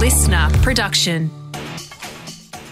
listener 0.00 0.48
production. 0.62 1.30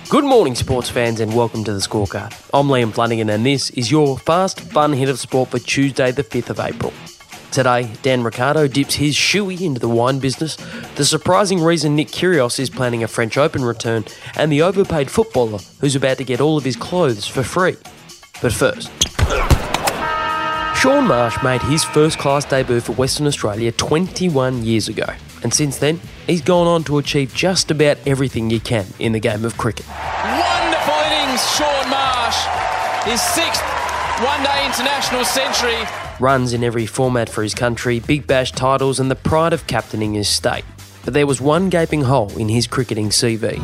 Good 0.09 0.25
morning, 0.25 0.55
sports 0.55 0.89
fans, 0.89 1.21
and 1.21 1.35
welcome 1.35 1.63
to 1.65 1.75
the 1.75 1.79
scorecard. 1.79 2.33
I'm 2.55 2.69
Liam 2.69 2.91
Flanagan, 2.91 3.29
and 3.29 3.45
this 3.45 3.69
is 3.69 3.91
your 3.91 4.19
fast, 4.19 4.61
fun 4.61 4.95
hit 4.95 5.11
of 5.11 5.19
sport 5.19 5.51
for 5.51 5.59
Tuesday, 5.59 6.11
the 6.11 6.25
5th 6.25 6.49
of 6.49 6.59
April. 6.59 6.91
Today, 7.51 7.93
Dan 8.01 8.23
Ricciardo 8.23 8.67
dips 8.67 8.95
his 8.95 9.15
shoey 9.15 9.61
into 9.61 9.79
the 9.79 9.91
wine 9.91 10.21
business, 10.21 10.57
the 10.95 11.05
surprising 11.05 11.63
reason 11.63 11.95
Nick 11.95 12.09
Kyrgios 12.09 12.59
is 12.59 12.71
planning 12.71 13.05
a 13.05 13.09
French 13.09 13.37
Open 13.37 13.63
return, 13.63 14.07
and 14.35 14.51
the 14.51 14.63
overpaid 14.63 15.11
footballer 15.11 15.59
who's 15.81 15.95
about 15.95 16.17
to 16.17 16.25
get 16.25 16.41
all 16.41 16.57
of 16.57 16.65
his 16.65 16.77
clothes 16.77 17.27
for 17.27 17.43
free. 17.43 17.77
But 18.41 18.55
first, 18.55 18.91
Shaun 20.81 21.07
Marsh 21.07 21.37
made 21.43 21.61
his 21.61 21.85
first 21.85 22.19
class 22.19 22.47
debut 22.47 22.81
for 22.81 22.93
Western 22.93 23.27
Australia 23.27 23.71
21 23.71 24.65
years 24.65 24.89
ago, 24.89 25.13
and 25.43 25.53
since 25.53 25.79
then, 25.79 26.01
he's 26.27 26.43
gone 26.43 26.67
on 26.67 26.85
to 26.85 26.99
achieve 26.99 27.35
just 27.35 27.71
about 27.71 27.99
everything 28.07 28.51
you 28.51 28.61
can 28.61 28.87
in 28.99 29.13
the 29.13 29.21
game 29.21 29.45
of 29.45 29.57
cricket. 29.57 29.87
Wonderful 29.89 30.95
innings, 30.95 31.43
Shaun 31.57 31.91
Marsh. 31.91 32.39
His 33.05 33.23
sixth 33.23 33.63
one 34.21 34.43
day 34.43 34.67
international 34.67 35.25
century. 35.25 35.77
Runs 36.19 36.53
in 36.53 36.65
every 36.65 36.87
format 36.87 37.29
for 37.29 37.43
his 37.43 37.55
country, 37.55 38.01
Big 38.01 38.27
Bash 38.27 38.51
titles, 38.51 38.99
and 38.99 39.09
the 39.09 39.15
pride 39.15 39.53
of 39.53 39.67
captaining 39.69 40.15
his 40.15 40.29
state. 40.29 40.65
But 41.05 41.15
there 41.15 41.27
was 41.27 41.41
one 41.41 41.69
gaping 41.69 42.03
hole 42.03 42.37
in 42.37 42.49
his 42.49 42.67
cricketing 42.67 43.11
CV. 43.11 43.61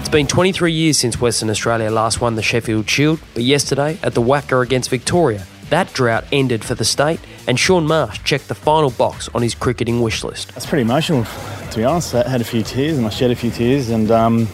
It's 0.00 0.08
been 0.08 0.26
23 0.26 0.72
years 0.72 0.98
since 0.98 1.20
Western 1.20 1.50
Australia 1.50 1.90
last 1.90 2.20
won 2.20 2.36
the 2.36 2.42
Sheffield 2.42 2.88
Shield, 2.88 3.20
but 3.34 3.42
yesterday, 3.42 3.98
at 4.02 4.14
the 4.14 4.22
WACA 4.22 4.62
against 4.62 4.88
Victoria, 4.88 5.46
that 5.70 5.92
drought 5.92 6.24
ended 6.30 6.64
for 6.64 6.74
the 6.74 6.84
state, 6.84 7.20
and 7.48 7.58
Shaun 7.58 7.86
Marsh 7.86 8.22
checked 8.22 8.48
the 8.48 8.54
final 8.54 8.90
box 8.90 9.28
on 9.34 9.42
his 9.42 9.54
cricketing 9.54 10.02
wish 10.02 10.22
list. 10.22 10.52
That's 10.54 10.66
pretty 10.66 10.82
emotional, 10.82 11.24
to 11.70 11.76
be 11.76 11.84
honest. 11.84 12.14
I 12.14 12.28
had 12.28 12.40
a 12.40 12.44
few 12.44 12.62
tears, 12.62 12.98
and 12.98 13.06
I 13.06 13.10
shed 13.10 13.30
a 13.30 13.36
few 13.36 13.50
tears, 13.50 13.88
and 13.88 14.10
um, 14.10 14.48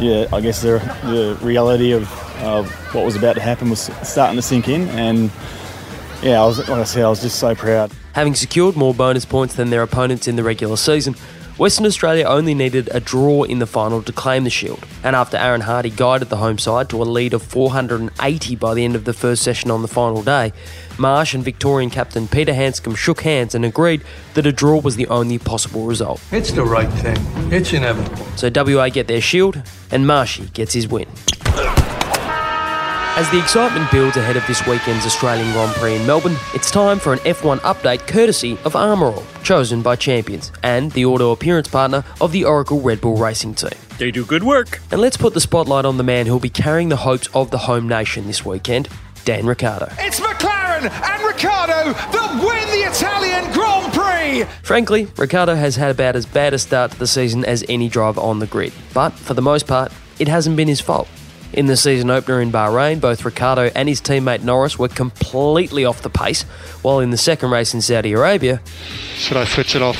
yeah, 0.00 0.26
I 0.32 0.40
guess 0.40 0.62
the, 0.62 0.78
the 1.04 1.38
reality 1.42 1.92
of 1.92 2.10
uh, 2.42 2.62
what 2.92 3.04
was 3.04 3.16
about 3.16 3.34
to 3.34 3.40
happen 3.40 3.70
was 3.70 3.90
starting 4.02 4.36
to 4.36 4.42
sink 4.42 4.68
in, 4.68 4.88
and 4.90 5.30
yeah, 6.22 6.42
I 6.42 6.46
was, 6.46 6.58
like 6.58 6.80
I 6.80 6.84
said, 6.84 7.04
I 7.04 7.08
was 7.08 7.22
just 7.22 7.38
so 7.38 7.54
proud. 7.54 7.92
Having 8.14 8.34
secured 8.34 8.74
more 8.74 8.92
bonus 8.92 9.24
points 9.24 9.54
than 9.54 9.70
their 9.70 9.82
opponents 9.82 10.26
in 10.26 10.36
the 10.36 10.42
regular 10.42 10.76
season, 10.76 11.14
Western 11.58 11.86
Australia 11.86 12.24
only 12.24 12.54
needed 12.54 12.88
a 12.92 13.00
draw 13.00 13.42
in 13.42 13.58
the 13.58 13.66
final 13.66 14.00
to 14.00 14.12
claim 14.12 14.44
the 14.44 14.50
Shield, 14.50 14.86
and 15.02 15.16
after 15.16 15.36
Aaron 15.36 15.62
Hardie 15.62 15.94
guided 15.94 16.28
the 16.28 16.36
home 16.36 16.56
side 16.56 16.88
to 16.90 17.02
a 17.02 17.04
lead 17.04 17.34
of 17.34 17.42
480 17.42 18.54
by 18.54 18.74
the 18.74 18.84
end 18.84 18.94
of 18.94 19.04
the 19.04 19.12
first 19.12 19.42
session 19.42 19.68
on 19.68 19.82
the 19.82 19.88
final 19.88 20.22
day, 20.22 20.52
Marsh 20.98 21.34
and 21.34 21.44
Victorian 21.44 21.90
captain 21.90 22.28
Peter 22.28 22.54
Handscomb 22.54 22.94
shook 22.94 23.22
hands 23.22 23.56
and 23.56 23.64
agreed 23.64 24.04
that 24.34 24.46
a 24.46 24.52
draw 24.52 24.80
was 24.80 24.94
the 24.94 25.08
only 25.08 25.36
possible 25.36 25.84
result. 25.84 26.22
It's 26.30 26.52
the 26.52 26.62
right 26.62 26.90
thing. 26.90 27.18
It's 27.52 27.72
inevitable. 27.72 28.24
So 28.36 28.50
WA 28.54 28.88
get 28.88 29.08
their 29.08 29.20
Shield, 29.20 29.60
and 29.90 30.06
Marshy 30.06 30.46
gets 30.50 30.74
his 30.74 30.86
win. 30.86 31.08
As 33.18 33.28
the 33.30 33.38
excitement 33.40 33.90
builds 33.90 34.16
ahead 34.16 34.36
of 34.36 34.46
this 34.46 34.64
weekend's 34.64 35.04
Australian 35.04 35.50
Grand 35.50 35.74
Prix 35.74 35.96
in 35.96 36.06
Melbourne, 36.06 36.36
it's 36.54 36.70
time 36.70 37.00
for 37.00 37.12
an 37.12 37.18
F1 37.20 37.58
update 37.62 38.06
courtesy 38.06 38.56
of 38.64 38.76
Armor 38.76 39.06
All, 39.06 39.24
chosen 39.42 39.82
by 39.82 39.96
champions, 39.96 40.52
and 40.62 40.92
the 40.92 41.04
auto 41.04 41.32
appearance 41.32 41.66
partner 41.66 42.04
of 42.20 42.30
the 42.30 42.44
Oracle 42.44 42.80
Red 42.80 43.00
Bull 43.00 43.16
Racing 43.16 43.56
Team. 43.56 43.72
They 43.98 44.12
do 44.12 44.24
good 44.24 44.44
work. 44.44 44.80
And 44.92 45.00
let's 45.00 45.16
put 45.16 45.34
the 45.34 45.40
spotlight 45.40 45.84
on 45.84 45.96
the 45.96 46.04
man 46.04 46.26
who'll 46.26 46.38
be 46.38 46.48
carrying 46.48 46.90
the 46.90 46.96
hopes 46.96 47.26
of 47.34 47.50
the 47.50 47.58
home 47.58 47.88
nation 47.88 48.28
this 48.28 48.44
weekend, 48.44 48.88
Dan 49.24 49.46
Ricciardo. 49.46 49.88
It's 49.98 50.20
McLaren 50.20 50.88
and 50.88 51.24
Ricciardo 51.24 51.94
that 51.94 52.40
win 52.40 52.68
the 52.70 52.86
Italian 52.88 53.52
Grand 53.52 53.92
Prix. 53.92 54.44
Frankly, 54.62 55.08
Ricciardo 55.16 55.56
has 55.56 55.74
had 55.74 55.90
about 55.90 56.14
as 56.14 56.24
bad 56.24 56.54
a 56.54 56.58
start 56.60 56.92
to 56.92 56.98
the 57.00 57.08
season 57.08 57.44
as 57.44 57.64
any 57.68 57.88
driver 57.88 58.20
on 58.20 58.38
the 58.38 58.46
grid, 58.46 58.72
but 58.94 59.12
for 59.12 59.34
the 59.34 59.42
most 59.42 59.66
part, 59.66 59.90
it 60.20 60.28
hasn't 60.28 60.56
been 60.56 60.68
his 60.68 60.80
fault. 60.80 61.08
In 61.52 61.66
the 61.66 61.76
season 61.76 62.10
opener 62.10 62.40
in 62.40 62.52
Bahrain, 62.52 63.00
both 63.00 63.24
Ricciardo 63.24 63.70
and 63.74 63.88
his 63.88 64.00
teammate 64.00 64.42
Norris 64.42 64.78
were 64.78 64.88
completely 64.88 65.84
off 65.84 66.02
the 66.02 66.10
pace, 66.10 66.42
while 66.82 67.00
in 67.00 67.10
the 67.10 67.16
second 67.16 67.50
race 67.50 67.72
in 67.72 67.80
Saudi 67.80 68.12
Arabia, 68.12 68.60
Should 69.16 69.38
I 69.38 69.44
switch 69.44 69.74
it 69.74 69.82
off? 69.82 69.96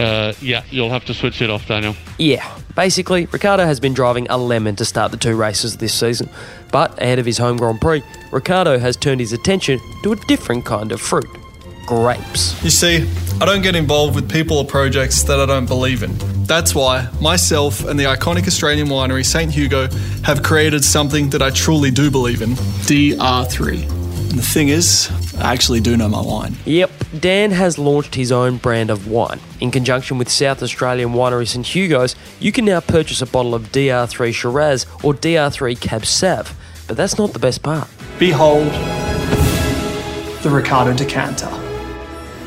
Uh, 0.00 0.32
yeah, 0.40 0.64
you'll 0.70 0.90
have 0.90 1.04
to 1.04 1.14
switch 1.14 1.40
it 1.42 1.50
off, 1.50 1.68
Daniel. 1.68 1.94
yeah, 2.18 2.58
basically, 2.74 3.26
Ricciardo 3.26 3.64
has 3.64 3.78
been 3.78 3.94
driving 3.94 4.26
a 4.28 4.36
lemon 4.38 4.74
to 4.76 4.84
start 4.84 5.12
the 5.12 5.16
two 5.18 5.36
races 5.36 5.76
this 5.76 5.94
season. 5.94 6.28
But 6.72 7.00
ahead 7.00 7.18
of 7.20 7.26
his 7.26 7.38
home 7.38 7.58
Grand 7.58 7.80
Prix, 7.80 8.02
Ricciardo 8.32 8.78
has 8.78 8.96
turned 8.96 9.20
his 9.20 9.32
attention 9.32 9.78
to 10.02 10.12
a 10.12 10.16
different 10.16 10.64
kind 10.64 10.90
of 10.90 11.00
fruit 11.00 11.28
grapes. 11.86 12.60
You 12.64 12.70
see, 12.70 13.08
I 13.40 13.44
don't 13.44 13.62
get 13.62 13.76
involved 13.76 14.16
with 14.16 14.28
people 14.28 14.56
or 14.58 14.64
projects 14.64 15.22
that 15.24 15.38
I 15.38 15.46
don't 15.46 15.66
believe 15.66 16.02
in. 16.02 16.16
That's 16.46 16.74
why 16.74 17.08
myself 17.22 17.84
and 17.86 17.98
the 17.98 18.04
iconic 18.04 18.46
Australian 18.46 18.88
winery 18.88 19.24
St. 19.24 19.50
Hugo 19.50 19.88
have 20.24 20.42
created 20.42 20.84
something 20.84 21.30
that 21.30 21.40
I 21.40 21.48
truly 21.50 21.90
do 21.90 22.10
believe 22.10 22.42
in 22.42 22.50
DR3. 22.86 23.82
And 24.30 24.38
the 24.38 24.42
thing 24.42 24.68
is, 24.68 25.10
I 25.38 25.52
actually 25.54 25.80
do 25.80 25.96
know 25.96 26.08
my 26.08 26.20
wine. 26.20 26.56
Yep, 26.66 26.90
Dan 27.18 27.50
has 27.52 27.78
launched 27.78 28.14
his 28.14 28.30
own 28.30 28.58
brand 28.58 28.90
of 28.90 29.08
wine. 29.08 29.40
In 29.60 29.70
conjunction 29.70 30.18
with 30.18 30.28
South 30.28 30.62
Australian 30.62 31.10
winery 31.10 31.48
St 31.48 31.66
Hugo's, 31.66 32.14
you 32.40 32.52
can 32.52 32.66
now 32.66 32.80
purchase 32.80 33.22
a 33.22 33.26
bottle 33.26 33.54
of 33.54 33.72
DR3 33.72 34.34
Shiraz 34.34 34.84
or 35.02 35.14
DR3 35.14 35.80
Cab 35.80 36.04
Sav. 36.04 36.54
But 36.86 36.98
that's 36.98 37.16
not 37.16 37.32
the 37.32 37.38
best 37.38 37.62
part. 37.62 37.88
Behold 38.18 38.66
the 40.42 40.50
Ricciardo 40.50 40.94
decanter. 40.94 41.48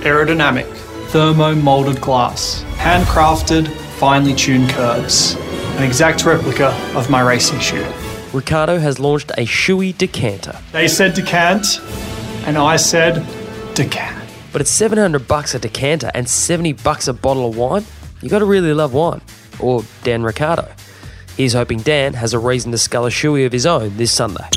Aerodynamic, 0.02 0.72
thermo 1.08 1.56
molded 1.56 2.00
glass, 2.00 2.64
handcrafted, 2.76 3.66
finely 4.00 4.34
tuned 4.34 4.70
curves. 4.70 5.36
An 5.78 5.84
exact 5.84 6.26
replica 6.26 6.68
of 6.96 7.10
my 7.10 7.22
racing 7.22 7.60
shoe. 7.60 7.86
Ricciardo 8.34 8.78
has 8.80 9.00
launched 9.00 9.32
a 9.32 9.46
shoey 9.46 9.98
decanter, 9.98 10.58
They 10.72 10.88
said 10.88 11.14
decant, 11.14 11.80
and 12.46 12.58
I 12.58 12.76
said 12.76 13.26
decant. 13.74 14.16
but 14.52 14.62
it's 14.62 14.70
700 14.72 15.28
bucks 15.28 15.56
a 15.56 15.60
decanter 15.60 16.12
and 16.14 16.28
70 16.30 16.74
bucks 16.74 17.08
a 17.08 17.14
bottle 17.14 17.48
of 17.50 17.56
wine. 17.58 17.86
You 18.22 18.30
gotta 18.30 18.46
really 18.46 18.74
love 18.74 18.94
wine. 18.94 19.22
Or 19.60 19.84
Dan 20.04 20.24
Ricciardo. 20.24 20.68
He's 21.36 21.54
hoping 21.54 21.80
Dan 21.80 22.14
has 22.16 22.34
a 22.34 22.40
reason 22.40 22.72
to 22.72 22.78
scull 22.78 23.06
a 23.06 23.10
shoey 23.10 23.46
of 23.46 23.52
his 23.52 23.66
own 23.66 23.96
this 23.98 24.12
Sunday. 24.12 24.48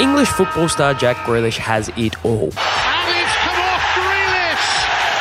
English 0.00 0.28
football 0.28 0.68
star 0.68 0.94
Jack 0.94 1.16
Grealish 1.26 1.58
has 1.58 1.88
it 1.96 2.24
all. 2.24 2.50
And 2.50 3.10
it's 3.20 3.36
come 3.44 3.60
off 3.60 3.84
Grealish 3.94 4.68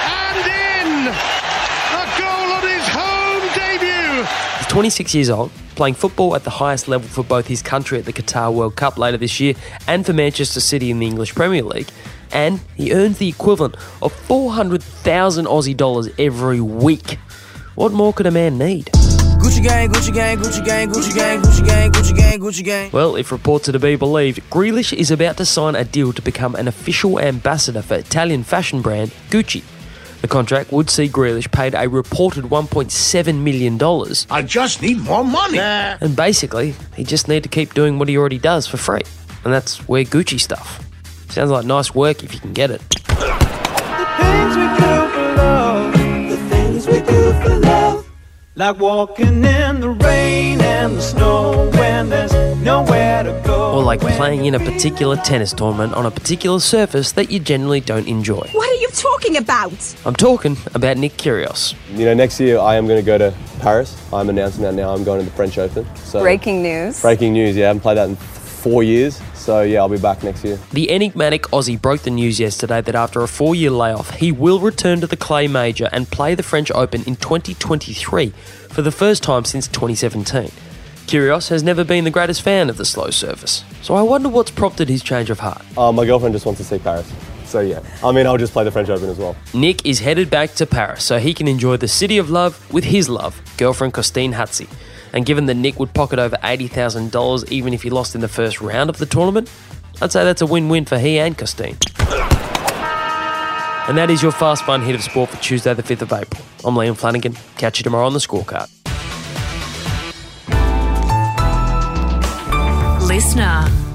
and 0.08 0.46
in 0.48 1.08
a 1.10 2.06
goal 2.18 2.48
on 2.56 2.64
his 2.64 2.88
home 2.88 3.44
debut. 3.54 4.24
He's 4.58 4.59
26 4.70 5.16
years 5.16 5.30
old, 5.32 5.52
playing 5.74 5.96
football 5.96 6.36
at 6.36 6.44
the 6.44 6.50
highest 6.52 6.88
level 6.88 7.08
for 7.08 7.24
both 7.24 7.48
his 7.48 7.62
country 7.62 7.98
at 7.98 8.06
the 8.06 8.14
Qatar 8.14 8.54
World 8.54 8.76
Cup 8.76 9.00
later 9.00 9.18
this 9.18 9.40
year 9.40 9.56
and 9.88 10.06
for 10.06 10.14
Manchester 10.14 10.60
City 10.60 10.92
in 10.92 11.00
the 11.00 11.08
English 11.08 11.34
Premier 11.34 11.64
League. 11.64 11.90
And 12.32 12.60
he 12.76 12.94
earns 12.94 13.18
the 13.18 13.28
equivalent 13.28 13.76
of 14.04 14.14
400,000 14.14 15.46
Aussie 15.46 15.76
dollars 15.76 16.10
every 16.20 16.62
week. 16.62 17.18
What 17.74 17.92
more 17.94 18.14
could 18.14 18.28
a 18.28 18.32
man 18.32 18.60
need? 18.60 18.86
Gucci 19.42 19.64
gang, 19.64 19.90
Gucci 19.90 20.14
gang, 20.14 20.38
Gucci 20.38 20.64
gang, 20.64 20.92
Gucci 20.92 21.16
gang, 21.16 21.42
Gucci 21.42 21.66
gang, 21.66 21.92
Gucci 21.92 22.16
gang, 22.16 22.40
Gucci 22.40 22.64
gang. 22.64 22.92
Well, 22.92 23.16
if 23.16 23.32
reports 23.32 23.68
are 23.70 23.72
to 23.72 23.80
be 23.80 23.96
believed, 23.96 24.40
Grealish 24.52 24.94
is 24.94 25.10
about 25.10 25.38
to 25.38 25.46
sign 25.46 25.76
a 25.76 25.84
deal 25.84 26.14
to 26.14 26.22
become 26.22 26.54
an 26.54 26.68
official 26.68 27.20
ambassador 27.20 27.82
for 27.82 27.96
Italian 27.96 28.44
fashion 28.44 28.84
brand 28.84 29.10
Gucci. 29.32 29.64
The 30.22 30.28
contract 30.28 30.72
would 30.72 30.90
see 30.90 31.08
Grealish 31.08 31.50
paid 31.52 31.74
a 31.76 31.88
reported 31.88 32.46
$1.7 32.46 33.42
million, 33.42 33.80
I 34.30 34.42
just 34.42 34.82
need 34.82 34.98
more 35.00 35.24
money. 35.24 35.60
and 35.60 36.16
basically, 36.16 36.76
he 36.96 37.04
just 37.04 37.28
need 37.30 37.44
to 37.44 37.50
keep 37.50 37.74
doing 37.74 38.00
what 38.00 38.10
he 38.10 38.18
already 38.18 38.38
does 38.38 38.68
for 38.68 38.78
free. 38.78 39.02
And 39.46 39.54
that's 39.54 39.88
wear 39.88 40.04
Gucci 40.04 40.40
stuff. 40.40 40.86
Sounds 41.30 41.52
like 41.52 41.66
nice 41.66 41.96
work 41.96 42.24
if 42.24 42.34
you 42.34 42.40
can 42.40 42.52
get 42.54 42.70
it. 42.72 42.82
Things 42.82 44.56
we 44.58 44.68
do 44.78 45.10
for 45.10 45.36
love, 45.38 45.94
the 45.94 46.38
things 46.50 46.88
we 46.88 47.00
do 47.00 47.34
for 47.42 47.56
love. 47.60 48.06
Like 48.56 48.78
walking 48.80 49.46
in 49.46 49.80
the 49.80 49.90
rain 49.90 50.60
and 50.60 50.98
the 50.98 51.02
snow 51.02 51.70
when 51.76 52.10
there's 52.10 52.34
nowhere 52.62 53.24
to 53.24 53.42
go. 53.46 53.72
Or 53.78 53.84
like 53.84 54.02
playing 54.02 54.46
in 54.46 54.56
a 54.56 54.60
particular 54.60 55.16
tennis 55.16 55.54
tournament 55.54 55.94
on 55.94 56.06
a 56.06 56.12
particular 56.12 56.60
surface 56.60 57.14
that 57.14 57.32
you 57.32 57.40
generally 57.40 57.80
don't 57.80 58.08
enjoy. 58.08 58.50
What 58.52 58.70
are 58.70 58.79
you 58.90 58.96
talking 58.96 59.38
about? 59.38 59.96
I'm 60.06 60.16
talking 60.16 60.58
about 60.74 60.98
Nick 60.98 61.14
Kyrgios. 61.14 61.76
You 61.98 62.06
know, 62.06 62.14
next 62.14 62.40
year 62.40 62.60
I 62.60 62.76
am 62.76 62.88
going 62.88 63.00
to 63.00 63.06
go 63.06 63.18
to 63.18 63.34
Paris. 63.60 63.96
I'm 64.12 64.30
announcing 64.30 64.64
that 64.64 64.74
now. 64.74 64.94
I'm 64.94 65.04
going 65.04 65.20
to 65.20 65.26
the 65.26 65.36
French 65.36 65.58
Open. 65.58 65.86
So 65.96 66.22
Breaking 66.22 66.62
news. 66.64 67.02
breaking 67.02 67.34
news. 67.34 67.56
Yeah, 67.56 67.66
I 67.66 67.68
haven't 67.68 67.82
played 67.82 67.98
that 67.98 68.10
in 68.10 68.16
four 68.16 68.84
years. 68.84 69.22
So 69.36 69.62
yeah, 69.62 69.80
I'll 69.80 69.90
be 69.90 69.98
back 70.00 70.24
next 70.24 70.44
year. 70.44 70.60
The 70.74 70.90
enigmatic 70.92 71.44
Aussie 71.44 71.80
broke 71.82 72.02
the 72.02 72.12
news 72.12 72.40
yesterday 72.40 72.82
that 72.82 72.96
after 72.96 73.22
a 73.22 73.28
four 73.28 73.56
year 73.56 73.72
layoff, 73.72 74.12
he 74.16 74.32
will 74.32 74.60
return 74.60 75.02
to 75.02 75.08
the 75.08 75.18
Clay 75.18 75.48
Major 75.48 75.90
and 75.92 76.10
play 76.10 76.36
the 76.36 76.44
French 76.44 76.72
Open 76.72 77.02
in 77.04 77.16
2023 77.16 78.30
for 78.70 78.82
the 78.82 78.92
first 78.92 79.24
time 79.24 79.46
since 79.46 79.68
2017. 79.68 80.52
Kyrgios 81.08 81.50
has 81.50 81.64
never 81.64 81.84
been 81.84 82.04
the 82.04 82.12
greatest 82.12 82.42
fan 82.44 82.70
of 82.70 82.78
the 82.78 82.86
slow 82.86 83.10
surface, 83.10 83.64
so 83.82 83.96
I 83.96 84.04
wonder 84.04 84.30
what's 84.30 84.52
prompted 84.52 84.90
his 84.90 85.02
change 85.02 85.32
of 85.32 85.40
heart. 85.40 85.64
Uh, 85.76 85.92
my 85.92 86.06
girlfriend 86.06 86.36
just 86.36 86.46
wants 86.46 86.60
to 86.60 86.64
see 86.64 86.78
Paris. 86.78 87.12
So 87.50 87.62
yeah, 87.62 87.82
I 88.04 88.12
mean, 88.12 88.28
I'll 88.28 88.38
just 88.38 88.54
play 88.54 88.64
the 88.64 88.70
French 88.70 88.90
Open 88.90 89.10
as 89.10 89.18
well. 89.18 89.36
Nick 89.56 89.84
is 89.84 90.00
headed 90.00 90.30
back 90.30 90.54
to 90.56 90.68
Paris 90.68 91.04
so 91.04 91.18
he 91.18 91.34
can 91.34 91.48
enjoy 91.48 91.78
the 91.78 91.88
city 91.88 92.20
of 92.20 92.30
love 92.30 92.72
with 92.72 92.84
his 92.84 93.10
love, 93.10 93.42
girlfriend 93.58 93.94
Costeen 93.96 94.34
Hatzi. 94.34 94.70
And 95.14 95.26
given 95.26 95.48
that 95.48 95.56
Nick 95.56 95.80
would 95.80 95.92
pocket 95.96 96.20
over 96.20 96.36
$80,000 96.38 97.52
even 97.52 97.74
if 97.74 97.82
he 97.82 97.90
lost 97.90 98.14
in 98.14 98.22
the 98.22 98.28
first 98.28 98.62
round 98.62 98.92
of 98.92 98.98
the 98.98 99.08
tournament, 99.08 99.52
I'd 100.00 100.12
say 100.12 100.24
that's 100.24 100.44
a 100.44 100.46
win 100.46 100.70
win 100.70 100.86
for 100.86 101.00
he 101.00 101.18
and 101.18 101.36
Costeen. 101.36 101.76
And 103.90 103.98
that 103.98 104.12
is 104.12 104.22
your 104.22 104.32
fast 104.32 104.64
fun 104.66 104.84
hit 104.84 104.94
of 104.94 105.02
sport 105.02 105.32
for 105.32 105.38
Tuesday, 105.38 105.74
the 105.74 105.82
5th 105.82 106.04
of 106.04 106.14
April. 106.14 106.46
I'm 106.64 106.76
Liam 106.76 106.96
Flanagan. 106.96 107.34
Catch 107.58 107.80
you 107.80 107.84
tomorrow 107.84 108.06
on 108.06 108.14
the 108.14 108.20
scorecard. 108.20 108.70
Listener. 113.08 113.89